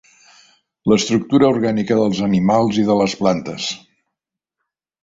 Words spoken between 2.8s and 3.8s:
i de les plantes.